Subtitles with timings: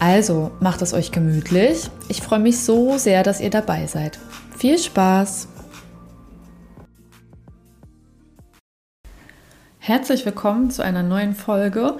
[0.00, 1.90] Also macht es euch gemütlich.
[2.08, 4.18] Ich freue mich so sehr, dass ihr dabei seid.
[4.56, 5.48] Viel Spaß!
[9.78, 11.96] Herzlich willkommen zu einer neuen Folge.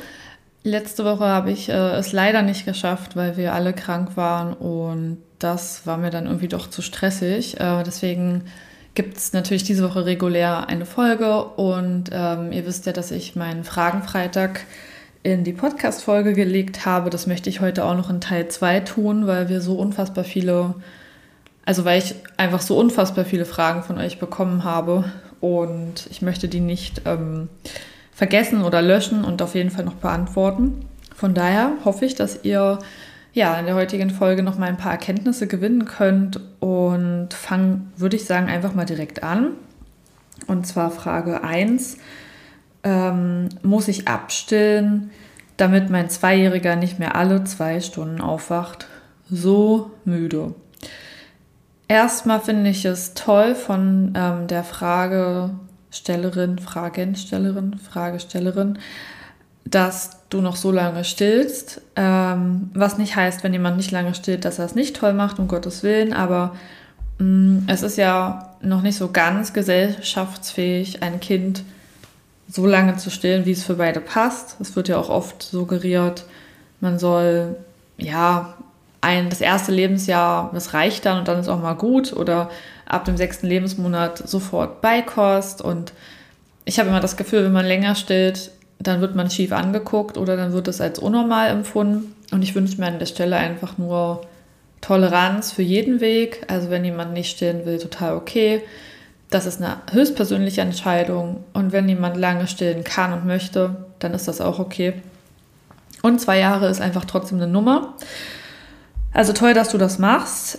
[0.62, 5.19] Letzte Woche habe ich äh, es leider nicht geschafft, weil wir alle krank waren und
[5.39, 7.59] das war mir dann irgendwie doch zu stressig.
[7.59, 8.45] Äh, deswegen
[8.95, 13.34] gibt es natürlich diese Woche regulär eine Folge und ähm, ihr wisst ja, dass ich
[13.37, 14.61] meinen Fragenfreitag
[15.23, 17.11] in die Podcast-Folge gelegt habe.
[17.11, 20.75] Das möchte ich heute auch noch in Teil 2 tun, weil wir so unfassbar viele,
[21.65, 25.05] also weil ich einfach so unfassbar viele Fragen von euch bekommen habe
[25.41, 27.48] und ich möchte die nicht ähm,
[28.12, 30.87] vergessen oder löschen und auf jeden Fall noch beantworten.
[31.15, 32.79] Von daher hoffe ich, dass ihr
[33.33, 38.17] ja in der heutigen Folge noch mal ein paar Erkenntnisse gewinnen könnt und fangen, würde
[38.17, 39.53] ich sagen, einfach mal direkt an.
[40.47, 41.98] Und zwar Frage 1
[42.85, 45.11] ähm, muss ich abstillen,
[45.59, 48.87] damit mein Zweijähriger nicht mehr alle zwei Stunden aufwacht.
[49.28, 50.55] So müde.
[51.89, 58.79] Erstmal finde ich es toll von ähm, der Fragestellerin, Fragenstellerin, Fragestellerin,
[59.64, 61.83] dass du noch so lange stillst.
[61.97, 65.39] Ähm, was nicht heißt, wenn jemand nicht lange stillt, dass er es nicht toll macht,
[65.39, 66.55] um Gottes Willen, aber
[67.19, 71.64] mh, mm, es ist ja noch nicht so ganz gesellschaftsfähig, ein Kind
[72.49, 74.57] so lange zu stillen, wie es für beide passt.
[74.61, 76.25] Es wird ja auch oft suggeriert,
[76.81, 77.57] man soll
[77.99, 78.55] ja
[79.01, 82.51] ein, das erste Lebensjahr, das reicht dann und dann ist auch mal gut oder
[82.87, 85.93] ab dem sechsten Lebensmonat sofort Beikost und
[86.65, 90.37] ich habe immer das Gefühl, wenn man länger stillt, dann wird man schief angeguckt oder
[90.37, 94.23] dann wird es als unnormal empfunden und ich wünsche mir an der Stelle einfach nur
[94.81, 96.45] Toleranz für jeden Weg.
[96.48, 98.63] Also wenn jemand nicht stillen will, total okay.
[99.30, 101.44] Das ist eine höchstpersönliche Entscheidung.
[101.52, 104.94] Und wenn jemand lange stillen kann und möchte, dann ist das auch okay.
[106.02, 107.94] Und zwei Jahre ist einfach trotzdem eine Nummer.
[109.12, 110.58] Also toll, dass du das machst.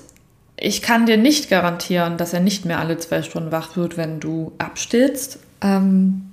[0.57, 4.19] Ich kann dir nicht garantieren, dass er nicht mehr alle zwei Stunden wach wird, wenn
[4.19, 6.29] du abstillst, ähm,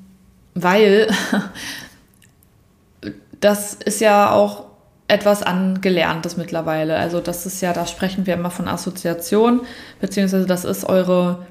[0.54, 1.08] weil
[3.40, 4.64] das ist ja auch
[5.08, 6.96] etwas Angelerntes mittlerweile.
[6.96, 9.60] Also das ist ja, da sprechen wir immer von Assoziation,
[10.00, 11.46] beziehungsweise das ist eure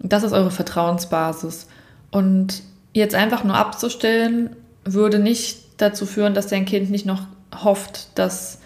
[0.00, 1.66] das ist eure Vertrauensbasis.
[2.10, 7.22] Und jetzt einfach nur abzustellen, würde nicht dazu führen, dass dein Kind nicht noch
[7.62, 8.58] hofft, dass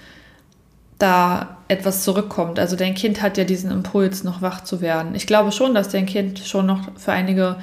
[0.99, 2.59] da etwas zurückkommt.
[2.59, 5.15] Also dein Kind hat ja diesen Impuls, noch wach zu werden.
[5.15, 7.57] Ich glaube schon, dass dein Kind schon noch für einige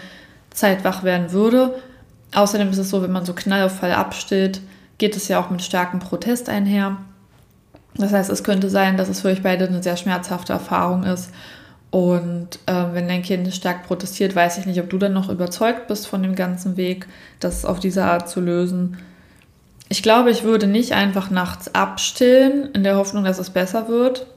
[0.50, 1.76] Zeit wach werden würde.
[2.34, 4.62] Außerdem ist es so, wenn man so Knallauffall abstillt,
[4.98, 6.98] geht es ja auch mit starkem Protest einher.
[7.96, 11.32] Das heißt, es könnte sein, dass es für euch beide eine sehr schmerzhafte Erfahrung ist
[11.92, 15.88] und äh, wenn dein Kind stark protestiert, weiß ich nicht, ob du dann noch überzeugt
[15.88, 17.08] bist von dem ganzen Weg,
[17.40, 18.98] das auf diese Art zu lösen.
[19.90, 24.28] Ich glaube, ich würde nicht einfach nachts abstillen, in der Hoffnung, dass es besser wird.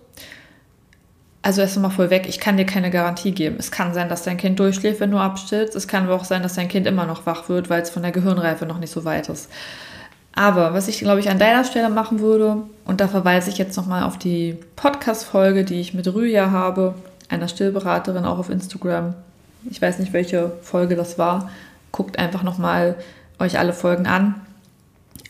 [1.43, 3.57] Also erst einmal voll weg, ich kann dir keine Garantie geben.
[3.59, 5.75] Es kann sein, dass dein Kind durchschläft, wenn du abstillst.
[5.75, 8.03] Es kann aber auch sein, dass dein Kind immer noch wach wird, weil es von
[8.03, 9.51] der Gehirnreife noch nicht so weit ist.
[10.35, 13.77] Aber was ich, glaube ich, an deiner Stelle machen würde, und da verweise ich jetzt
[13.77, 16.95] nochmal auf die Podcast-Folge, die ich mit Rüja habe,
[17.29, 19.15] einer Stillberaterin auch auf Instagram.
[19.71, 21.51] Ich weiß nicht, welche Folge das war.
[21.93, 22.97] Guckt einfach nochmal
[23.39, 24.41] euch alle Folgen an.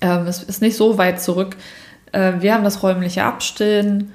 [0.01, 1.57] Ähm, es ist nicht so weit zurück.
[2.13, 4.13] Äh, wir haben das räumliche Abstillen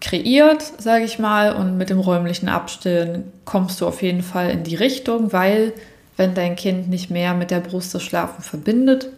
[0.00, 4.62] kreiert, sage ich mal, und mit dem räumlichen Abstillen kommst du auf jeden Fall in
[4.62, 5.72] die Richtung, weil
[6.16, 9.08] wenn dein Kind nicht mehr mit der Brust das Schlafen verbindet,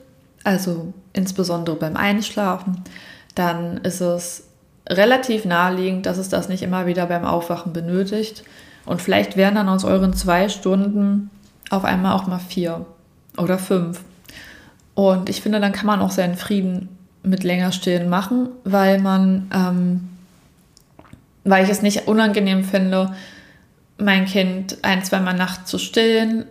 [0.44, 2.84] also insbesondere beim Einschlafen,
[3.34, 4.45] dann ist es
[4.88, 8.44] relativ naheliegend, dass es das nicht immer wieder beim Aufwachen benötigt.
[8.84, 11.30] Und vielleicht wären dann aus euren zwei Stunden
[11.70, 12.86] auf einmal auch mal vier
[13.36, 14.00] oder fünf.
[14.94, 16.88] Und ich finde, dann kann man auch seinen Frieden
[17.22, 20.08] mit länger stillen machen, weil man, ähm,
[21.44, 23.12] weil ich es nicht unangenehm finde,
[23.98, 26.44] mein Kind ein, zweimal nachts zu stillen,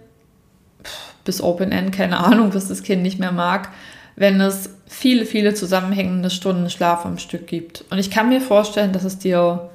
[1.24, 3.70] bis Open End, keine Ahnung, bis das Kind nicht mehr mag,
[4.16, 7.86] wenn es viele, viele zusammenhängende Stunden Schlaf am Stück gibt.
[7.90, 9.70] Und ich kann mir vorstellen, dass es dir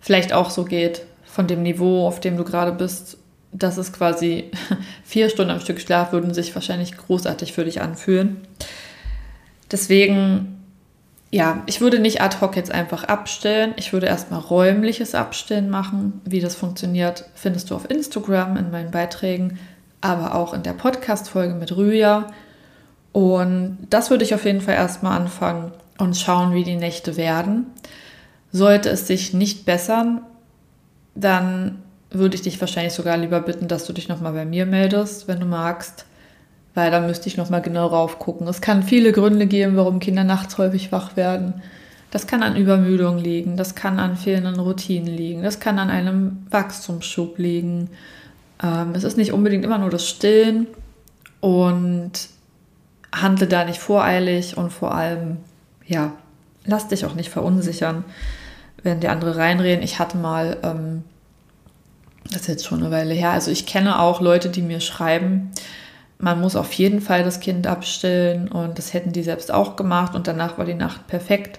[0.00, 3.16] vielleicht auch so geht, von dem Niveau, auf dem du gerade bist,
[3.52, 4.50] dass es quasi
[5.04, 8.42] vier Stunden am Stück Schlaf würden sich wahrscheinlich großartig für dich anfühlen.
[9.70, 10.62] Deswegen
[11.34, 13.72] ja, ich würde nicht ad hoc jetzt einfach abstellen.
[13.76, 16.20] Ich würde erstmal räumliches Abstillen machen.
[16.26, 19.58] Wie das funktioniert, findest du auf Instagram in meinen Beiträgen,
[20.02, 22.26] aber auch in der Podcast-Folge mit Rüja.
[23.12, 27.66] Und das würde ich auf jeden Fall erstmal anfangen und schauen, wie die Nächte werden.
[28.52, 30.22] Sollte es sich nicht bessern,
[31.14, 31.78] dann
[32.10, 35.40] würde ich dich wahrscheinlich sogar lieber bitten, dass du dich nochmal bei mir meldest, wenn
[35.40, 36.06] du magst
[36.74, 38.46] weil da müsste ich nochmal genau rauf gucken.
[38.46, 41.54] Es kann viele Gründe geben, warum Kinder nachts häufig wach werden.
[42.10, 46.46] Das kann an Übermüdung liegen, das kann an fehlenden Routinen liegen, das kann an einem
[46.50, 47.88] Wachstumsschub liegen.
[48.62, 50.66] Ähm, es ist nicht unbedingt immer nur das Stillen
[51.40, 52.12] und
[53.12, 55.38] handle da nicht voreilig und vor allem,
[55.86, 56.12] ja,
[56.64, 58.04] lass dich auch nicht verunsichern,
[58.82, 59.84] wenn die andere reinreden.
[59.84, 61.04] Ich hatte mal, ähm,
[62.24, 65.50] das ist jetzt schon eine Weile her, also ich kenne auch Leute, die mir schreiben,
[66.18, 70.14] man muss auf jeden Fall das Kind abstillen und das hätten die selbst auch gemacht
[70.14, 71.58] und danach war die Nacht perfekt.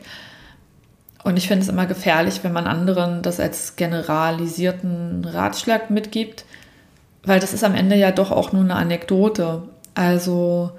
[1.25, 6.45] Und ich finde es immer gefährlich, wenn man anderen das als generalisierten Ratschlag mitgibt,
[7.25, 9.63] weil das ist am Ende ja doch auch nur eine Anekdote.
[9.95, 10.71] Also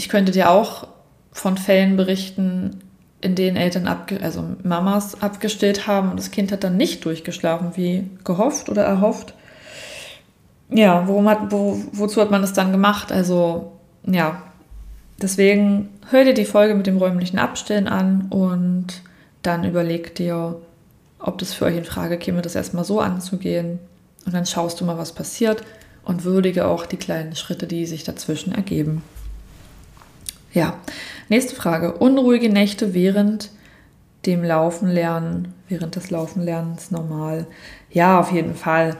[0.00, 0.88] ich könnte dir auch
[1.30, 2.80] von Fällen berichten,
[3.20, 7.72] in denen Eltern, abge also Mamas abgestillt haben und das Kind hat dann nicht durchgeschlafen,
[7.76, 9.34] wie gehofft oder erhofft
[10.72, 13.12] ja, worum hat, wo, wozu hat man das dann gemacht?
[13.12, 13.72] Also,
[14.06, 14.42] ja,
[15.20, 19.02] deswegen hör dir die Folge mit dem räumlichen Abstellen an und
[19.42, 20.60] dann überleg dir,
[21.18, 23.78] ob das für euch in Frage käme, das erstmal so anzugehen.
[24.26, 25.62] Und dann schaust du mal, was passiert
[26.04, 29.02] und würdige auch die kleinen Schritte, die sich dazwischen ergeben.
[30.52, 30.78] Ja,
[31.28, 31.92] nächste Frage.
[31.92, 33.50] Unruhige Nächte während
[34.26, 37.46] dem Laufen lernen, während des Laufenlernens normal.
[37.90, 38.96] Ja, auf jeden Fall.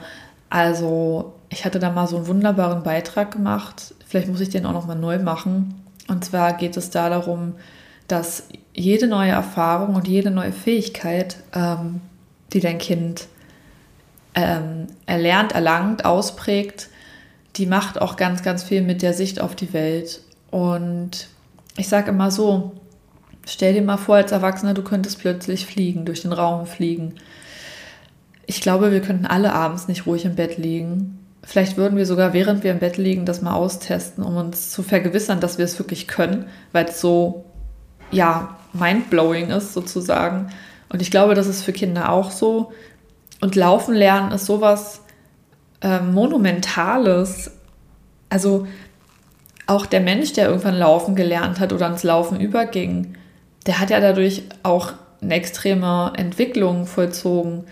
[0.49, 3.93] Also ich hatte da mal so einen wunderbaren Beitrag gemacht.
[4.05, 5.75] Vielleicht muss ich den auch noch mal neu machen.
[6.07, 7.53] Und zwar geht es da darum,
[8.07, 12.01] dass jede neue Erfahrung und jede neue Fähigkeit, ähm,
[12.53, 13.27] die dein Kind
[14.35, 16.89] ähm, erlernt, erlangt, ausprägt,
[17.57, 20.21] die macht auch ganz, ganz viel mit der Sicht auf die Welt.
[20.51, 21.27] Und
[21.77, 22.73] ich sage immer so,
[23.45, 27.15] stell dir mal vor, als Erwachsener, du könntest plötzlich fliegen, durch den Raum fliegen.
[28.45, 32.33] Ich glaube, wir könnten alle abends nicht ruhig im Bett liegen Vielleicht würden wir sogar,
[32.33, 35.79] während wir im Bett liegen, das mal austesten, um uns zu vergewissern, dass wir es
[35.79, 37.45] wirklich können, weil es so,
[38.11, 40.51] ja, mindblowing ist sozusagen.
[40.89, 42.71] Und ich glaube, das ist für Kinder auch so.
[43.41, 45.01] Und Laufen lernen ist sowas
[45.81, 47.51] äh, Monumentales.
[48.29, 48.67] Also
[49.71, 53.15] auch der Mensch, der irgendwann Laufen gelernt hat oder ans Laufen überging,
[53.65, 57.63] der hat ja dadurch auch eine extreme Entwicklung vollzogen.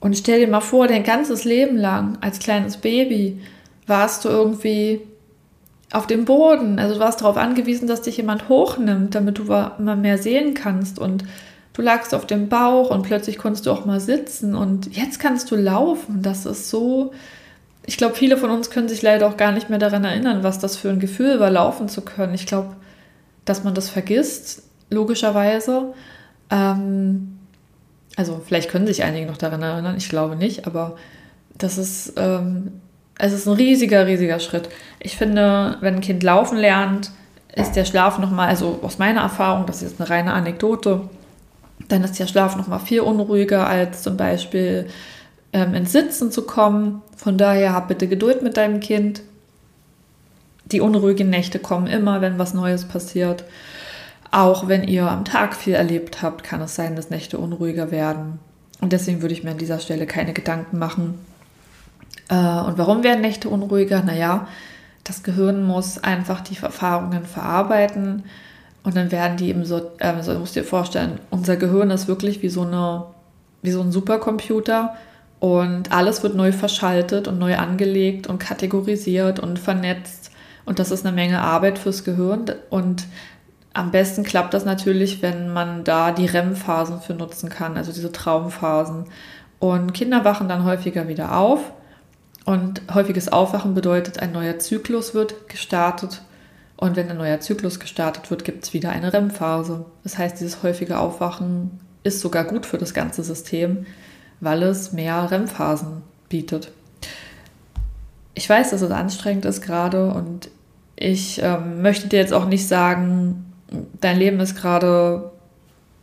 [0.00, 3.40] Und stell dir mal vor, dein ganzes Leben lang als kleines Baby
[3.86, 5.00] warst du irgendwie
[5.92, 6.78] auf dem Boden.
[6.78, 10.98] Also du warst darauf angewiesen, dass dich jemand hochnimmt, damit du immer mehr sehen kannst.
[10.98, 11.24] Und
[11.72, 14.54] du lagst auf dem Bauch und plötzlich konntest du auch mal sitzen.
[14.54, 16.22] Und jetzt kannst du laufen.
[16.22, 17.12] Das ist so.
[17.86, 20.58] Ich glaube, viele von uns können sich leider auch gar nicht mehr daran erinnern, was
[20.58, 22.34] das für ein Gefühl war, laufen zu können.
[22.34, 22.76] Ich glaube,
[23.44, 25.92] dass man das vergisst, logischerweise.
[26.50, 27.38] Ähm,
[28.16, 30.96] also vielleicht können sich einige noch daran erinnern, ich glaube nicht, aber
[31.58, 32.80] das ist, ähm,
[33.18, 34.68] es ist ein riesiger, riesiger Schritt.
[35.00, 37.10] Ich finde, wenn ein Kind laufen lernt,
[37.54, 41.02] ist der Schlaf nochmal, also aus meiner Erfahrung, das ist jetzt eine reine Anekdote,
[41.88, 44.88] dann ist der Schlaf nochmal viel unruhiger, als zum Beispiel
[45.54, 47.00] ähm, ins Sitzen zu kommen.
[47.16, 49.22] Von daher hab bitte Geduld mit deinem Kind.
[50.66, 53.44] Die unruhigen Nächte kommen immer, wenn was Neues passiert.
[54.30, 58.40] Auch wenn ihr am Tag viel erlebt habt, kann es sein, dass Nächte unruhiger werden.
[58.80, 61.14] Und deswegen würde ich mir an dieser Stelle keine Gedanken machen.
[62.28, 64.02] Äh, und warum werden Nächte unruhiger?
[64.02, 64.48] Naja,
[65.04, 68.24] das Gehirn muss einfach die Erfahrungen verarbeiten
[68.82, 72.08] und dann werden die eben so, äh, so musst du dir vorstellen, unser Gehirn ist
[72.08, 73.04] wirklich wie so, eine,
[73.62, 74.96] wie so ein Supercomputer
[75.44, 80.30] und alles wird neu verschaltet und neu angelegt und kategorisiert und vernetzt
[80.64, 83.04] und das ist eine Menge Arbeit fürs Gehirn und
[83.74, 88.10] am besten klappt das natürlich, wenn man da die REM-Phasen für nutzen kann, also diese
[88.10, 89.06] Traumphasen.
[89.58, 91.72] Und Kinder wachen dann häufiger wieder auf.
[92.44, 96.22] Und häufiges Aufwachen bedeutet, ein neuer Zyklus wird gestartet.
[96.76, 99.86] Und wenn ein neuer Zyklus gestartet wird, gibt es wieder eine REM-Phase.
[100.04, 103.86] Das heißt, dieses häufige Aufwachen ist sogar gut für das ganze System,
[104.40, 106.72] weil es mehr REM-Phasen bietet.
[108.34, 110.48] Ich weiß, dass es anstrengend ist gerade und
[110.96, 113.52] ich ähm, möchte dir jetzt auch nicht sagen,
[114.00, 115.30] dein Leben ist gerade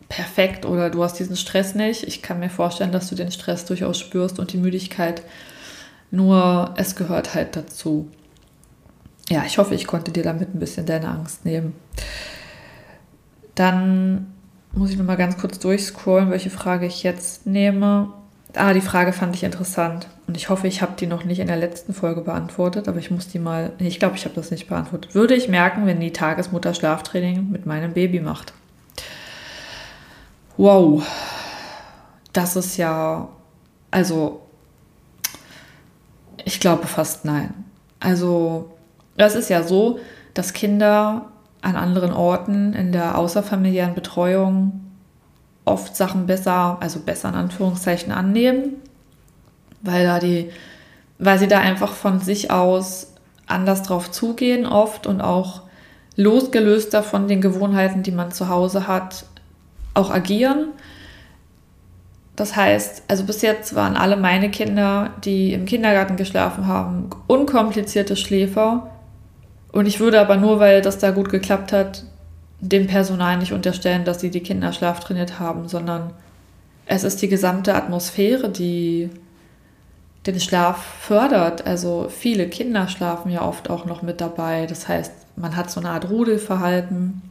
[0.10, 2.04] perfekt oder du hast diesen Stress nicht.
[2.04, 5.24] Ich kann mir vorstellen, dass du den Stress durchaus spürst und die Müdigkeit.
[6.12, 8.10] Nur es gehört halt dazu.
[9.30, 11.74] Ja, ich hoffe, ich konnte dir damit ein bisschen deine Angst nehmen.
[13.56, 14.34] Dann
[14.74, 18.12] muss ich noch mal ganz kurz durchscrollen, welche Frage ich jetzt nehme.
[18.56, 20.08] Ah, die Frage fand ich interessant.
[20.28, 23.12] Und ich hoffe, ich habe die noch nicht in der letzten Folge beantwortet, aber ich
[23.12, 23.72] muss die mal.
[23.80, 25.16] Ich glaube, ich habe das nicht beantwortet.
[25.16, 28.54] Würde ich merken, wenn die Tagesmutter Schlaftraining mit meinem Baby macht?
[30.58, 31.06] Wow.
[32.34, 33.30] Das ist ja.
[33.90, 34.42] Also.
[36.44, 37.54] Ich glaube fast nein.
[38.00, 38.72] Also,
[39.16, 40.00] das ist ja so,
[40.34, 41.32] dass Kinder
[41.62, 44.91] an anderen Orten in der außerfamiliären Betreuung
[45.66, 48.76] oft Sachen besser, also besser in Anführungszeichen annehmen,
[49.82, 50.50] weil da die,
[51.20, 53.14] weil sie da einfach von sich aus
[53.48, 55.62] anders drauf zugehen oft und auch
[56.16, 59.26] losgelöster von den Gewohnheiten, die man zu Hause hat,
[59.94, 60.70] auch agieren.
[62.36, 68.16] Das heißt, also bis jetzt waren alle meine Kinder, die im Kindergarten geschlafen haben, unkomplizierte
[68.16, 68.90] Schläfer.
[69.72, 72.04] Und ich würde aber nur, weil das da gut geklappt hat,
[72.62, 76.14] dem Personal nicht unterstellen, dass sie die Kinder schlaftrainiert haben, sondern
[76.86, 79.10] es ist die gesamte Atmosphäre, die
[80.28, 81.66] den Schlaf fördert.
[81.66, 84.68] Also viele Kinder schlafen ja oft auch noch mit dabei.
[84.68, 87.24] Das heißt, man hat so eine Art Rudelverhalten.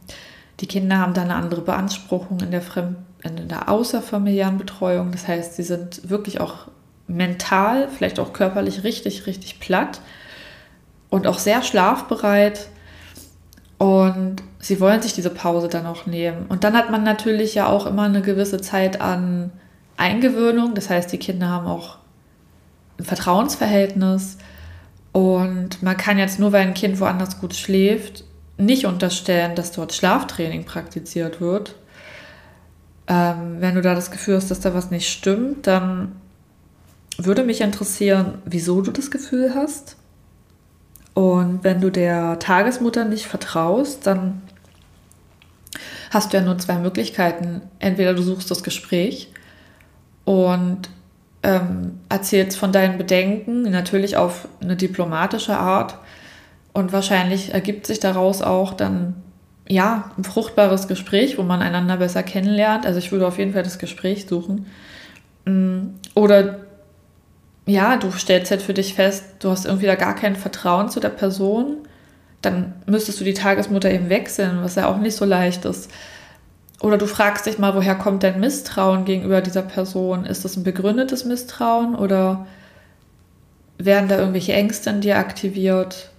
[0.59, 5.11] Die Kinder haben dann eine andere Beanspruchung in der, Fremd in der außerfamiliären Betreuung.
[5.13, 6.67] Das heißt, sie sind wirklich auch
[7.07, 10.01] mental, vielleicht auch körperlich richtig, richtig platt
[11.09, 12.67] und auch sehr schlafbereit.
[13.77, 16.45] Und sie wollen sich diese Pause dann auch nehmen.
[16.47, 19.51] Und dann hat man natürlich ja auch immer eine gewisse Zeit an
[19.97, 20.75] Eingewöhnung.
[20.75, 21.97] Das heißt, die Kinder haben auch
[22.99, 24.37] ein Vertrauensverhältnis.
[25.11, 28.23] Und man kann jetzt nur, weil ein Kind woanders gut schläft,
[28.57, 31.75] nicht unterstellen, dass dort Schlaftraining praktiziert wird.
[33.07, 36.13] Ähm, wenn du da das Gefühl hast, dass da was nicht stimmt, dann
[37.17, 39.97] würde mich interessieren, wieso du das Gefühl hast.
[41.13, 44.41] Und wenn du der Tagesmutter nicht vertraust, dann
[46.11, 47.61] hast du ja nur zwei Möglichkeiten.
[47.79, 49.29] Entweder du suchst das Gespräch
[50.25, 50.89] und
[51.41, 55.97] ähm, erzählst von deinen Bedenken, natürlich auf eine diplomatische Art.
[56.73, 59.15] Und wahrscheinlich ergibt sich daraus auch dann
[59.67, 62.85] ja ein fruchtbares Gespräch, wo man einander besser kennenlernt.
[62.85, 64.67] Also ich würde auf jeden Fall das Gespräch suchen.
[65.45, 66.59] Mm, oder
[67.65, 70.99] ja, du stellst halt für dich fest, du hast irgendwie da gar kein Vertrauen zu
[70.99, 71.77] der Person,
[72.41, 75.91] dann müsstest du die Tagesmutter eben wechseln, was ja auch nicht so leicht ist.
[76.81, 80.25] Oder du fragst dich mal, woher kommt dein Misstrauen gegenüber dieser Person?
[80.25, 82.47] Ist das ein begründetes Misstrauen oder
[83.77, 86.09] werden da irgendwelche Ängste in dir aktiviert,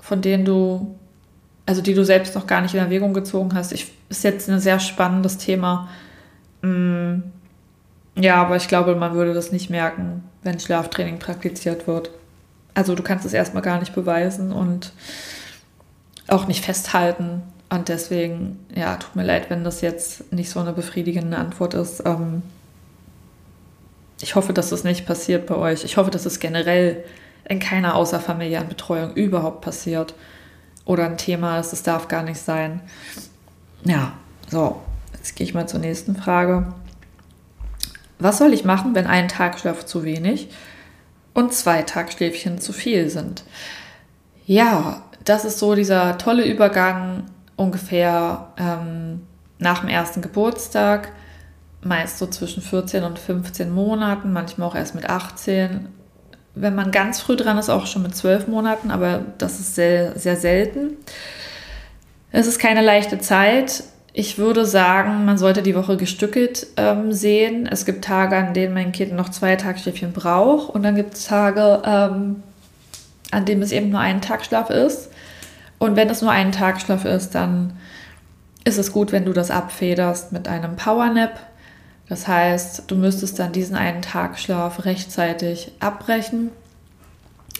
[0.00, 0.96] von denen du,
[1.66, 3.72] also die du selbst noch gar nicht in Erwägung gezogen hast?
[3.72, 5.88] Ich, ist jetzt ein sehr spannendes Thema.
[6.62, 7.18] Mm,
[8.16, 12.10] ja, aber ich glaube, man würde das nicht merken, wenn Schlaftraining praktiziert wird.
[12.74, 14.92] Also du kannst es erstmal gar nicht beweisen und
[16.28, 17.42] auch nicht festhalten.
[17.70, 22.02] Und deswegen, ja, tut mir leid, wenn das jetzt nicht so eine befriedigende Antwort ist.
[22.06, 22.42] Ähm
[24.20, 25.84] ich hoffe, dass das nicht passiert bei euch.
[25.84, 27.04] Ich hoffe, dass es generell
[27.48, 30.14] in keiner außerfamiliären Betreuung überhaupt passiert.
[30.84, 32.80] Oder ein Thema ist, es darf gar nicht sein.
[33.84, 34.14] Ja,
[34.48, 34.80] so,
[35.12, 36.72] jetzt gehe ich mal zur nächsten Frage.
[38.18, 40.48] Was soll ich machen, wenn ein Tagschlaf zu wenig
[41.34, 43.44] und zwei Tagschläfchen zu viel sind?
[44.46, 47.24] Ja, das ist so dieser tolle Übergang
[47.56, 49.22] ungefähr ähm,
[49.58, 51.12] nach dem ersten Geburtstag,
[51.82, 55.88] meist so zwischen 14 und 15 Monaten, manchmal auch erst mit 18.
[56.54, 60.18] Wenn man ganz früh dran ist, auch schon mit 12 Monaten, aber das ist sehr,
[60.18, 60.96] sehr selten.
[62.32, 63.84] Es ist keine leichte Zeit.
[64.12, 67.68] Ich würde sagen, man sollte die Woche gestückelt ähm, sehen.
[67.70, 71.26] Es gibt Tage, an denen mein Kind noch zwei Tagschläfchen braucht und dann gibt es
[71.26, 72.42] Tage, ähm,
[73.30, 75.10] an denen es eben nur ein Tagschlaf ist.
[75.78, 77.74] Und wenn es nur ein Tagschlaf ist, dann
[78.64, 81.40] ist es gut, wenn du das abfederst mit einem Powernap.
[82.08, 86.50] Das heißt, du müsstest dann diesen einen Tagschlaf rechtzeitig abbrechen.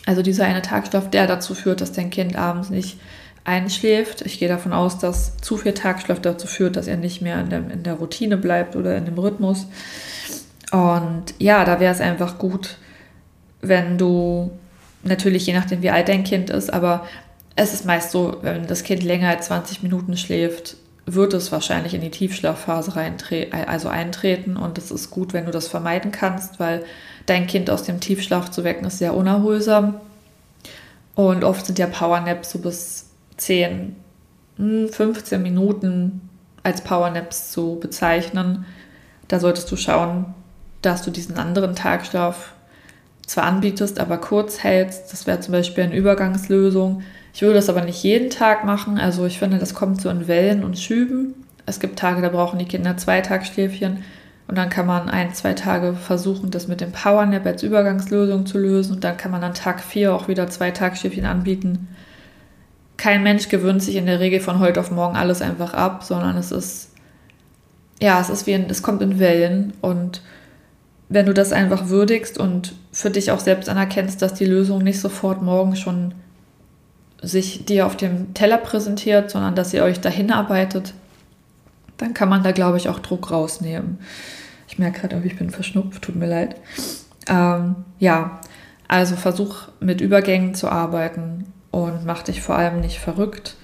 [0.06, 2.98] Also dieser eine Tagschlaf, der dazu führt, dass dein Kind abends nicht
[3.44, 4.22] einschläft.
[4.22, 7.50] Ich gehe davon aus, dass zu viel Tagschlaf dazu führt, dass er nicht mehr in
[7.50, 9.66] der, in der Routine bleibt oder in dem Rhythmus.
[10.70, 12.76] Und ja, da wäre es einfach gut,
[13.60, 14.50] wenn du
[15.02, 17.06] natürlich je nachdem, wie alt dein Kind ist, aber
[17.58, 21.92] es ist meist so, wenn das Kind länger als 20 Minuten schläft, wird es wahrscheinlich
[21.92, 22.92] in die Tiefschlafphase
[23.66, 26.84] also eintreten und es ist gut, wenn du das vermeiden kannst, weil
[27.26, 29.94] dein Kind aus dem Tiefschlaf zu wecken ist sehr unerholsam.
[31.16, 33.06] Und oft sind ja Powernaps so bis
[33.38, 33.96] 10,
[34.56, 36.28] 15 hm, Minuten
[36.62, 38.66] als Powernaps zu bezeichnen.
[39.26, 40.26] Da solltest du schauen,
[40.80, 42.52] dass du diesen anderen Tagschlaf
[43.26, 45.12] zwar anbietest, aber kurz hältst.
[45.12, 47.02] Das wäre zum Beispiel eine Übergangslösung.
[47.38, 48.98] Ich würde das aber nicht jeden Tag machen.
[48.98, 51.46] Also ich finde, das kommt so in Wellen und Schüben.
[51.66, 54.02] Es gibt Tage, da brauchen die Kinder zwei Tagschläfchen.
[54.48, 58.58] Und dann kann man ein, zwei Tage versuchen, das mit dem Powernap als Übergangslösung zu
[58.58, 58.96] lösen.
[58.96, 61.86] Und dann kann man an Tag vier auch wieder zwei Tagschläfchen anbieten.
[62.96, 66.36] Kein Mensch gewöhnt sich in der Regel von heute auf morgen alles einfach ab, sondern
[66.38, 66.90] es ist,
[68.02, 69.74] ja, es ist wie ein, es kommt in Wellen.
[69.80, 70.22] Und
[71.08, 74.98] wenn du das einfach würdigst und für dich auch selbst anerkennst, dass die Lösung nicht
[74.98, 76.14] sofort morgen schon
[77.22, 80.94] sich dir auf dem Teller präsentiert, sondern dass ihr euch dahin arbeitet,
[81.96, 83.98] dann kann man da, glaube ich, auch Druck rausnehmen.
[84.68, 86.56] Ich merke gerade irgendwie, ich bin verschnupft, tut mir leid.
[87.28, 88.40] Ähm, ja,
[88.86, 93.56] also versuch mit Übergängen zu arbeiten und mach dich vor allem nicht verrückt,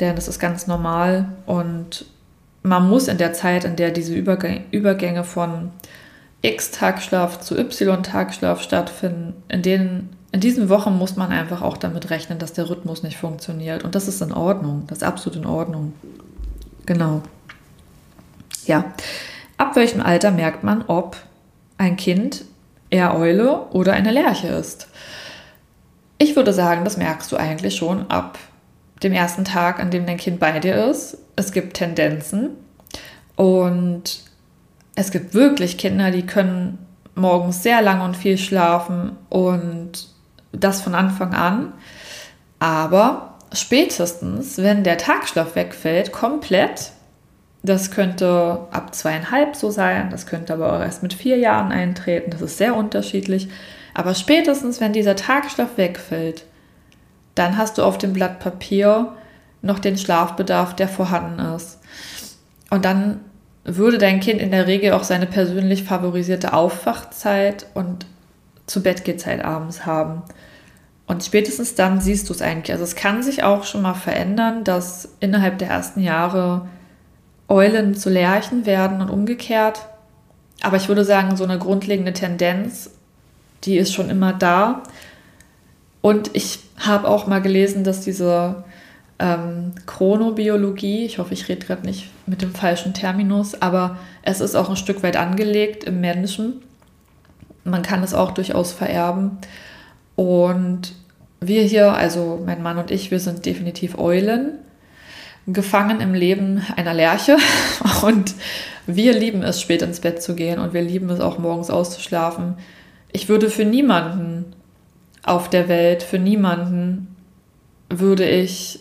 [0.00, 2.06] denn das ist ganz normal und
[2.62, 5.70] man muss in der Zeit, in der diese Übergänge von
[6.42, 12.38] X-Tagschlaf zu Y-Tagschlaf stattfinden, in denen in diesen Wochen muss man einfach auch damit rechnen,
[12.38, 13.82] dass der Rhythmus nicht funktioniert.
[13.82, 14.84] Und das ist in Ordnung.
[14.86, 15.94] Das ist absolut in Ordnung.
[16.86, 17.22] Genau.
[18.66, 18.92] Ja.
[19.56, 21.16] Ab welchem Alter merkt man, ob
[21.78, 22.44] ein Kind
[22.90, 24.88] eher Eule oder eine Lerche ist?
[26.18, 28.38] Ich würde sagen, das merkst du eigentlich schon ab
[29.02, 31.18] dem ersten Tag, an dem dein Kind bei dir ist.
[31.36, 32.50] Es gibt Tendenzen
[33.36, 34.20] und
[34.94, 36.78] es gibt wirklich Kinder, die können
[37.14, 40.08] morgens sehr lang und viel schlafen und
[40.52, 41.72] das von Anfang an.
[42.58, 46.92] Aber spätestens, wenn der Tagschlaf wegfällt, komplett,
[47.62, 52.30] das könnte ab zweieinhalb so sein, das könnte aber auch erst mit vier Jahren eintreten,
[52.30, 53.48] das ist sehr unterschiedlich.
[53.94, 56.44] Aber spätestens, wenn dieser Tagschlaf wegfällt,
[57.34, 59.14] dann hast du auf dem Blatt Papier
[59.62, 61.80] noch den Schlafbedarf, der vorhanden ist.
[62.70, 63.20] Und dann
[63.64, 68.06] würde dein Kind in der Regel auch seine persönlich favorisierte Aufwachzeit und
[68.68, 70.22] zu Bettgehzeit abends haben.
[71.06, 72.70] Und spätestens dann siehst du es eigentlich.
[72.70, 76.68] Also es kann sich auch schon mal verändern, dass innerhalb der ersten Jahre
[77.48, 79.86] Eulen zu Lerchen werden und umgekehrt.
[80.60, 82.90] Aber ich würde sagen, so eine grundlegende Tendenz,
[83.64, 84.82] die ist schon immer da.
[86.02, 88.64] Und ich habe auch mal gelesen, dass diese
[89.18, 94.54] ähm, Chronobiologie, ich hoffe, ich rede gerade nicht mit dem falschen Terminus, aber es ist
[94.54, 96.62] auch ein Stück weit angelegt im Menschen.
[97.70, 99.38] Man kann es auch durchaus vererben.
[100.16, 100.94] Und
[101.40, 104.58] wir hier, also mein Mann und ich, wir sind definitiv Eulen,
[105.46, 107.36] gefangen im Leben einer Lerche.
[108.02, 108.34] Und
[108.86, 112.54] wir lieben es, spät ins Bett zu gehen und wir lieben es auch morgens auszuschlafen.
[113.12, 114.46] Ich würde für niemanden
[115.22, 117.14] auf der Welt, für niemanden
[117.90, 118.80] würde ich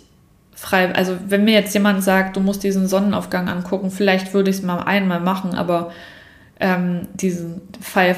[0.53, 4.57] frei, also wenn mir jetzt jemand sagt, du musst diesen Sonnenaufgang angucken, vielleicht würde ich
[4.57, 5.91] es mal einmal machen, aber
[6.59, 8.17] ähm, diesen Five,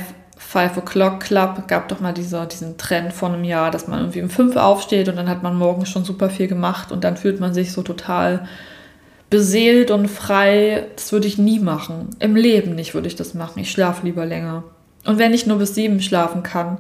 [0.51, 4.23] Five O'Clock Club gab doch mal dieser, diesen Trend vor einem Jahr, dass man irgendwie
[4.23, 7.39] um fünf aufsteht und dann hat man morgens schon super viel gemacht und dann fühlt
[7.39, 8.47] man sich so total
[9.29, 10.88] beseelt und frei.
[10.95, 12.15] Das würde ich nie machen.
[12.17, 13.59] Im Leben nicht würde ich das machen.
[13.59, 14.63] Ich schlafe lieber länger.
[15.05, 16.79] Und wenn ich nur bis sieben schlafen kann,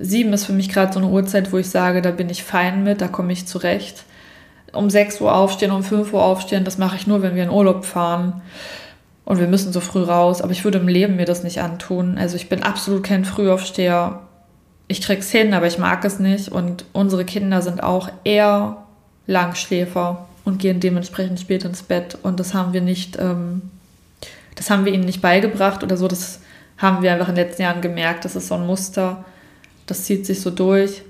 [0.00, 2.82] sieben ist für mich gerade so eine Uhrzeit, wo ich sage, da bin ich fein
[2.82, 4.02] mit, da komme ich zurecht
[4.72, 6.64] um 6 Uhr aufstehen, um 5 Uhr aufstehen.
[6.64, 8.42] Das mache ich nur, wenn wir in Urlaub fahren.
[9.26, 10.40] Und wir müssen so früh raus.
[10.40, 12.16] Aber ich würde im Leben mir das nicht antun.
[12.16, 14.20] Also ich bin absolut kein Frühaufsteher.
[14.88, 16.48] Ich krieg's hin, aber ich mag es nicht.
[16.48, 18.78] Und unsere Kinder sind auch eher
[19.26, 22.16] Langschläfer und gehen dementsprechend spät ins Bett.
[22.22, 23.62] Und das haben wir nicht, ähm,
[24.54, 26.08] das haben wir ihnen nicht beigebracht oder so.
[26.08, 26.40] Das
[26.78, 28.24] haben wir einfach in den letzten Jahren gemerkt.
[28.24, 29.24] Das ist so ein Muster.
[29.86, 31.02] Das zieht sich so durch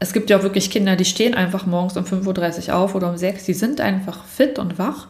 [0.00, 3.10] es gibt ja auch wirklich Kinder, die stehen einfach morgens um 5.30 Uhr auf oder
[3.10, 3.46] um 6 Uhr.
[3.46, 5.06] Die sind einfach fit und wach.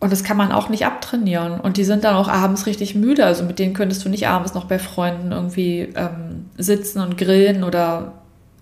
[0.00, 1.60] Und das kann man auch nicht abtrainieren.
[1.60, 3.24] Und die sind dann auch abends richtig müde.
[3.24, 7.62] Also mit denen könntest du nicht abends noch bei Freunden irgendwie ähm, sitzen und grillen
[7.64, 8.12] oder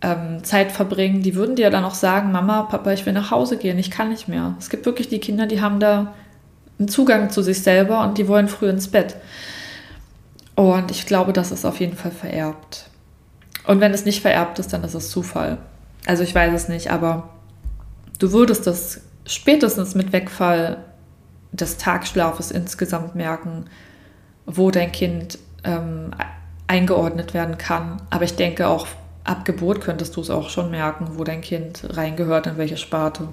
[0.03, 1.23] ähm, Zeit verbringen.
[1.23, 4.09] Die würden dir dann auch sagen, Mama, Papa, ich will nach Hause gehen, ich kann
[4.09, 4.57] nicht mehr.
[4.59, 6.13] Es gibt wirklich die Kinder, die haben da
[6.79, 9.17] einen Zugang zu sich selber und die wollen früh ins Bett.
[10.57, 12.91] Und ich glaube, das ist auf jeden Fall vererbt.
[13.65, 15.59] Und wenn es nicht vererbt ist, dann ist es Zufall.
[16.07, 17.29] Also ich weiß es nicht, aber
[18.19, 20.79] du würdest das spätestens mit Wegfall
[21.53, 23.67] des Tagschlafes insgesamt merken,
[24.47, 26.11] wo dein Kind ähm,
[26.67, 28.03] eingeordnet werden kann.
[28.11, 28.87] Aber ich denke auch
[29.25, 33.29] ab Geburt könntest du es auch schon merken, wo dein Kind reingehört, in welche Sparte.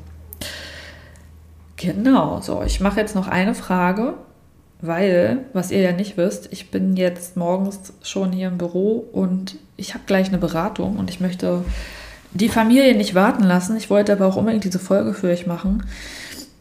[1.78, 4.16] Genau, so, ich mache jetzt noch eine Frage
[4.82, 9.56] weil, was ihr ja nicht wisst, ich bin jetzt morgens schon hier im Büro und
[9.78, 11.64] ich habe gleich eine Beratung und ich möchte
[12.34, 13.78] die Familie nicht warten lassen.
[13.78, 15.84] Ich wollte aber auch unbedingt diese Folge für euch machen.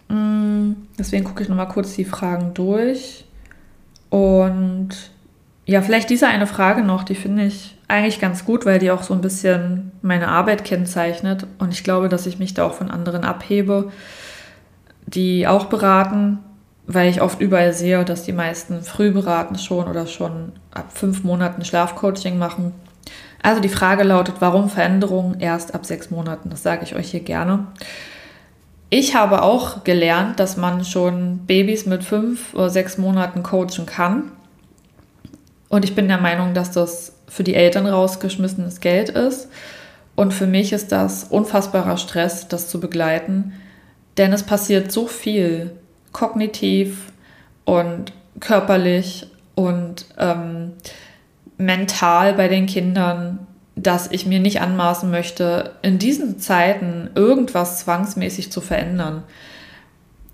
[0.08, 3.24] Mm, deswegen gucke ich nochmal kurz die Fragen durch.
[4.10, 4.90] Und
[5.66, 9.02] ja, vielleicht diese eine Frage noch, die finde ich eigentlich ganz gut, weil die auch
[9.02, 11.46] so ein bisschen meine Arbeit kennzeichnet.
[11.58, 13.90] Und ich glaube, dass ich mich da auch von anderen abhebe
[15.06, 16.38] die auch beraten,
[16.86, 21.24] weil ich oft überall sehe, dass die meisten früh beraten schon oder schon ab fünf
[21.24, 22.72] Monaten Schlafcoaching machen.
[23.42, 26.50] Also die Frage lautet, warum Veränderungen erst ab sechs Monaten?
[26.50, 27.66] Das sage ich euch hier gerne.
[28.96, 34.30] Ich habe auch gelernt, dass man schon Babys mit fünf oder sechs Monaten coachen kann.
[35.68, 39.48] Und ich bin der Meinung, dass das für die Eltern rausgeschmissenes Geld ist.
[40.14, 43.54] Und für mich ist das unfassbarer Stress, das zu begleiten.
[44.16, 45.72] Denn es passiert so viel
[46.12, 47.10] kognitiv
[47.64, 49.26] und körperlich
[49.56, 50.70] und ähm,
[51.58, 53.44] mental bei den Kindern,
[53.76, 59.24] dass ich mir nicht anmaßen möchte, in diesen Zeiten irgendwas zwangsmäßig zu verändern.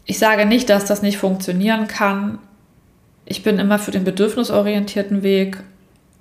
[0.04, 2.38] Ich sage nicht, dass das nicht funktionieren kann.
[3.24, 5.58] Ich bin immer für den bedürfnisorientierten Weg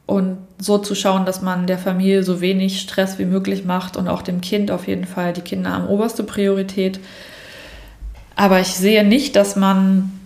[0.06, 4.08] und so zu schauen, dass man der Familie so wenig Stress wie möglich macht und
[4.08, 5.34] auch dem Kind auf jeden Fall.
[5.34, 7.00] Die Kinder haben oberste Priorität.
[8.36, 10.19] Aber ich sehe nicht, dass man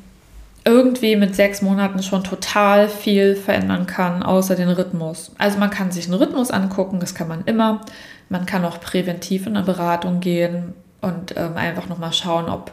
[0.66, 5.32] irgendwie mit sechs Monaten schon total viel verändern kann, außer den Rhythmus.
[5.38, 7.82] Also man kann sich einen Rhythmus angucken, das kann man immer.
[8.30, 12.72] Man kann auch präventiv in eine Beratung gehen und ähm, einfach nochmal schauen, ob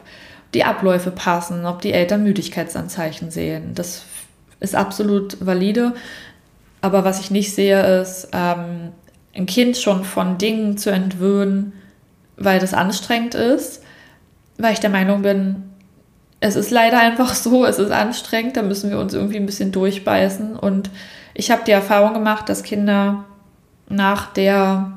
[0.53, 3.71] die Abläufe passen, ob die Eltern Müdigkeitsanzeichen sehen.
[3.75, 4.03] Das
[4.59, 5.93] ist absolut valide.
[6.81, 8.91] Aber was ich nicht sehe, ist, ähm,
[9.35, 11.73] ein Kind schon von Dingen zu entwöhnen,
[12.37, 13.81] weil das anstrengend ist
[14.61, 15.63] weil ich der Meinung bin,
[16.41, 19.71] es ist leider einfach so, es ist anstrengend, da müssen wir uns irgendwie ein bisschen
[19.71, 20.57] durchbeißen.
[20.57, 20.89] Und
[21.33, 23.23] ich habe die Erfahrung gemacht, dass Kinder
[23.87, 24.91] nach der,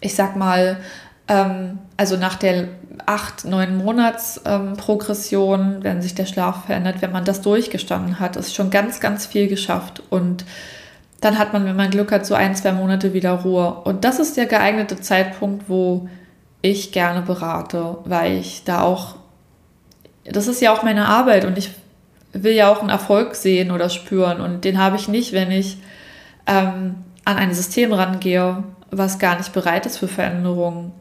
[0.00, 0.78] ich sag mal,
[1.26, 2.68] ähm, also nach der
[3.06, 8.36] acht, neun Monats ähm, Progression, wenn sich der Schlaf verändert, wenn man das durchgestanden hat,
[8.36, 10.02] ist schon ganz, ganz viel geschafft.
[10.10, 10.44] Und
[11.20, 13.72] dann hat man, wenn man Glück hat, so ein, zwei Monate wieder Ruhe.
[13.84, 16.08] Und das ist der geeignete Zeitpunkt, wo
[16.62, 19.16] ich gerne berate, weil ich da auch,
[20.32, 21.70] das ist ja auch meine Arbeit und ich
[22.32, 25.78] will ja auch einen Erfolg sehen oder spüren und den habe ich nicht, wenn ich
[26.46, 30.92] ähm, an ein System rangehe, was gar nicht bereit ist für Veränderungen.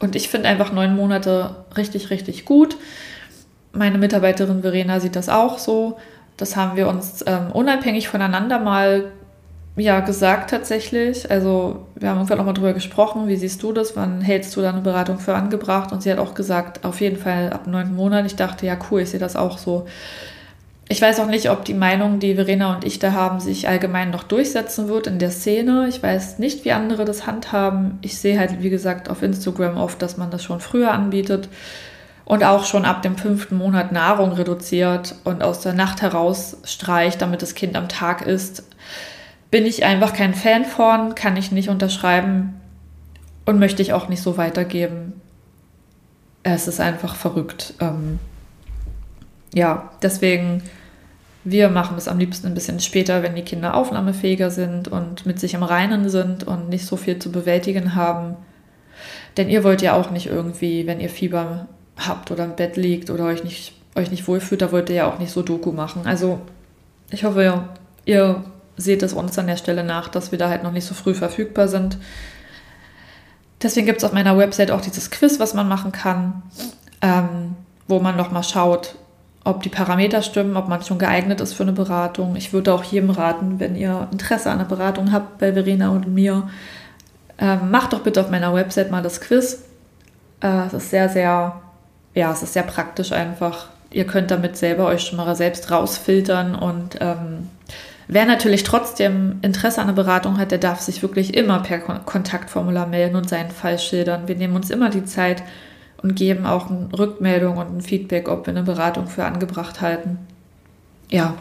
[0.00, 2.76] Und ich finde einfach neun Monate richtig, richtig gut.
[3.72, 5.98] Meine Mitarbeiterin Verena sieht das auch so.
[6.36, 9.12] Das haben wir uns ähm, unabhängig voneinander mal
[9.76, 11.30] ja, gesagt tatsächlich.
[11.30, 14.70] Also wir haben irgendwann nochmal drüber gesprochen, wie siehst du das, wann hältst du da
[14.70, 15.92] eine Beratung für angebracht?
[15.92, 18.26] Und sie hat auch gesagt, auf jeden Fall ab neun Monaten.
[18.26, 19.86] Ich dachte, ja cool, ich sehe das auch so.
[20.88, 24.10] Ich weiß auch nicht, ob die Meinung, die Verena und ich da haben, sich allgemein
[24.10, 25.86] noch durchsetzen wird in der Szene.
[25.88, 27.98] Ich weiß nicht, wie andere das handhaben.
[28.02, 31.48] Ich sehe halt, wie gesagt, auf Instagram oft, dass man das schon früher anbietet
[32.26, 37.22] und auch schon ab dem fünften Monat Nahrung reduziert und aus der Nacht heraus streicht,
[37.22, 38.64] damit das Kind am Tag isst
[39.52, 42.54] bin ich einfach kein Fan von, kann ich nicht unterschreiben
[43.44, 45.12] und möchte ich auch nicht so weitergeben.
[46.42, 47.74] Es ist einfach verrückt.
[47.78, 48.18] Ähm,
[49.52, 50.62] ja, deswegen,
[51.44, 55.38] wir machen es am liebsten ein bisschen später, wenn die Kinder aufnahmefähiger sind und mit
[55.38, 58.36] sich im Reinen sind und nicht so viel zu bewältigen haben.
[59.36, 61.66] Denn ihr wollt ja auch nicht irgendwie, wenn ihr Fieber
[61.98, 65.12] habt oder im Bett liegt oder euch nicht, euch nicht wohlfühlt, da wollt ihr ja
[65.12, 66.06] auch nicht so Doku machen.
[66.06, 66.40] Also
[67.10, 67.68] ich hoffe,
[68.06, 68.44] ihr
[68.76, 71.14] seht es uns an der Stelle nach, dass wir da halt noch nicht so früh
[71.14, 71.98] verfügbar sind.
[73.62, 76.42] Deswegen gibt es auf meiner Website auch dieses Quiz, was man machen kann,
[77.00, 77.54] ähm,
[77.86, 78.96] wo man nochmal schaut,
[79.44, 82.36] ob die Parameter stimmen, ob man schon geeignet ist für eine Beratung.
[82.36, 86.08] Ich würde auch jedem raten, wenn ihr Interesse an einer Beratung habt bei Verena und
[86.08, 86.48] mir,
[87.38, 89.64] ähm, macht doch bitte auf meiner Website mal das Quiz.
[90.40, 91.60] Äh, es ist sehr, sehr,
[92.14, 93.66] ja, es ist sehr praktisch einfach.
[93.90, 97.48] Ihr könnt damit selber euch schon mal selbst rausfiltern und ähm,
[98.12, 102.86] Wer natürlich trotzdem Interesse an einer Beratung hat, der darf sich wirklich immer per Kontaktformular
[102.86, 104.28] melden und seinen Fall schildern.
[104.28, 105.42] Wir nehmen uns immer die Zeit
[106.02, 110.18] und geben auch eine Rückmeldung und ein Feedback, ob wir eine Beratung für angebracht halten.
[111.08, 111.36] Ja.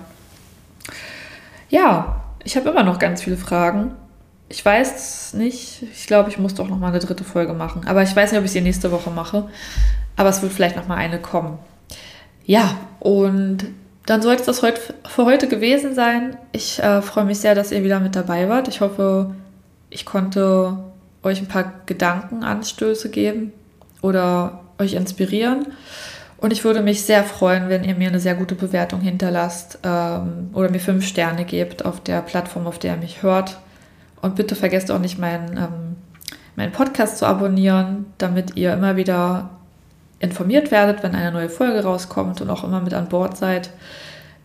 [1.70, 3.92] Ja, ich habe immer noch ganz viele Fragen.
[4.48, 5.84] Ich weiß nicht.
[5.92, 7.82] Ich glaube, ich muss doch noch mal eine dritte Folge machen.
[7.86, 9.50] Aber ich weiß nicht, ob ich sie nächste Woche mache.
[10.16, 11.60] Aber es wird vielleicht noch mal eine kommen.
[12.46, 13.66] Ja, und
[14.06, 16.38] dann sollte es das heute, für heute gewesen sein.
[16.52, 18.68] Ich äh, freue mich sehr, dass ihr wieder mit dabei wart.
[18.68, 19.36] Ich hoffe,
[19.90, 20.78] ich konnte
[21.24, 23.54] euch ein paar Gedankenanstöße geben
[24.02, 25.68] oder euch inspirieren.
[26.38, 30.50] Und ich würde mich sehr freuen, wenn ihr mir eine sehr gute Bewertung hinterlasst ähm,
[30.54, 33.60] oder mir fünf Sterne gebt auf der Plattform, auf der ihr mich hört.
[34.24, 35.96] Und bitte vergesst auch nicht, meinen, ähm,
[36.56, 39.52] meinen Podcast zu abonnieren, damit ihr immer wieder
[40.22, 43.72] informiert werdet, wenn eine neue Folge rauskommt und auch immer mit an Bord seid.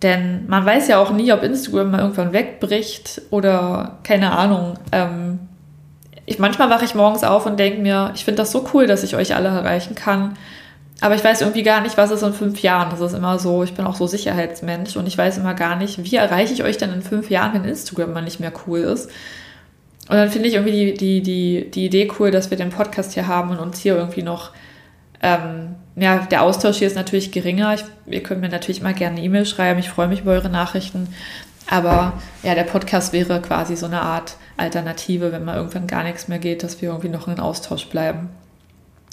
[0.03, 4.79] Denn man weiß ja auch nie, ob Instagram mal irgendwann wegbricht oder keine Ahnung.
[4.93, 5.39] Ähm,
[6.27, 9.05] ich, manchmal wache ich morgens auf und denke mir, ich finde das so cool, dass
[9.05, 10.37] ich euch alle erreichen kann.
[11.01, 12.91] aber ich weiß irgendwie gar nicht, was ist in fünf Jahren.
[12.91, 16.03] Das ist immer so, ich bin auch so Sicherheitsmensch und ich weiß immer gar nicht,
[16.03, 19.11] wie erreiche ich euch denn in fünf Jahren, wenn Instagram mal nicht mehr cool ist.
[20.09, 23.15] Und dann finde ich irgendwie die, die, die, die Idee cool, dass wir den Podcast
[23.15, 24.53] hier haben und uns hier irgendwie noch,
[25.23, 27.75] ähm, ja, der Austausch hier ist natürlich geringer.
[27.75, 29.81] Ich, ihr könnt mir natürlich mal gerne eine E-Mail schreiben.
[29.81, 31.09] Ich freue mich über eure Nachrichten.
[31.69, 36.29] Aber ja, der Podcast wäre quasi so eine Art Alternative, wenn mal irgendwann gar nichts
[36.29, 38.29] mehr geht, dass wir irgendwie noch in Austausch bleiben.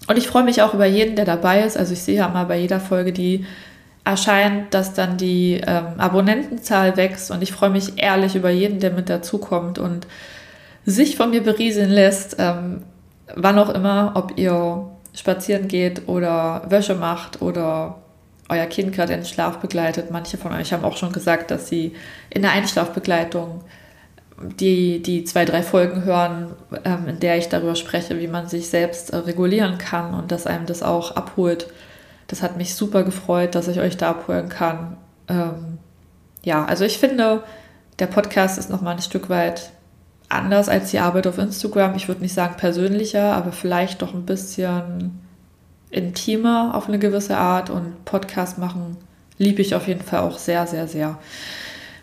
[0.08, 1.78] Und ich freue mich auch über jeden, der dabei ist.
[1.78, 3.46] Also ich sehe ja mal bei jeder Folge, die
[4.04, 7.32] erscheint, dass dann die ähm, Abonnentenzahl wächst.
[7.32, 10.08] Und ich freue mich ehrlich über jeden, der mit dazukommt und
[10.86, 12.84] sich von mir berieseln lässt, ähm,
[13.36, 18.00] wann auch immer, ob ihr spazieren geht oder Wäsche macht oder
[18.50, 20.12] euer Kind gerade in den Schlaf begleitet.
[20.12, 21.94] Manche von euch haben auch schon gesagt, dass sie
[22.30, 23.62] in der Einschlafbegleitung
[24.42, 28.70] die, die zwei, drei Folgen hören, ähm, in der ich darüber spreche, wie man sich
[28.70, 31.68] selbst äh, regulieren kann und dass einem das auch abholt.
[32.28, 34.98] Das hat mich super gefreut, dass ich euch da abholen kann.
[35.30, 35.78] Ähm,
[36.44, 37.44] ja, also ich finde,
[38.00, 39.72] der Podcast ist nochmal ein Stück weit
[40.34, 41.96] anders als die Arbeit auf Instagram.
[41.96, 45.20] Ich würde nicht sagen persönlicher, aber vielleicht doch ein bisschen
[45.90, 47.70] intimer auf eine gewisse Art.
[47.70, 48.98] Und Podcast machen
[49.38, 51.18] liebe ich auf jeden Fall auch sehr, sehr, sehr.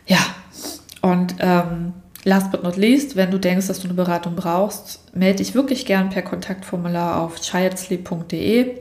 [0.06, 0.18] Ja,
[1.02, 1.92] und ähm,
[2.24, 5.86] Last but not least, wenn du denkst, dass du eine Beratung brauchst, melde dich wirklich
[5.86, 8.74] gern per Kontaktformular auf childsleep.de.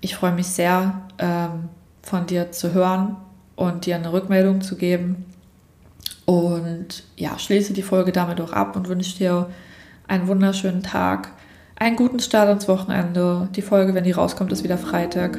[0.00, 1.68] Ich freue mich sehr, ähm,
[2.02, 3.16] von dir zu hören
[3.56, 5.26] und dir eine Rückmeldung zu geben.
[6.24, 9.48] Und ja, schließe die Folge damit auch ab und wünsche dir
[10.06, 11.32] einen wunderschönen Tag,
[11.76, 13.48] einen guten Start ins Wochenende.
[13.56, 15.38] Die Folge, wenn die rauskommt, ist wieder Freitag.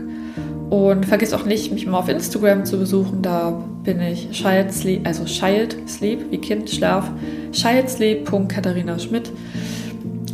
[0.69, 3.21] Und vergiss auch nicht, mich mal auf Instagram zu besuchen.
[3.21, 3.51] Da
[3.83, 7.09] bin ich Child Sleep, also Child Sleep, wie Kind, Schlaf,
[7.51, 9.31] Childsleep.katharina Schmidt.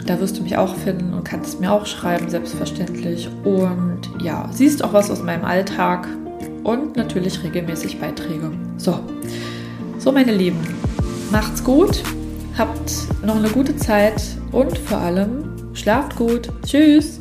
[0.05, 3.29] Da wirst du mich auch finden und kannst mir auch schreiben, selbstverständlich.
[3.43, 6.07] Und ja, siehst auch was aus meinem Alltag
[6.63, 8.51] und natürlich regelmäßig Beiträge.
[8.77, 8.99] So,
[9.99, 10.59] so meine Lieben,
[11.31, 12.01] macht's gut,
[12.57, 12.91] habt
[13.23, 16.49] noch eine gute Zeit und vor allem schlaft gut.
[16.65, 17.19] Tschüss!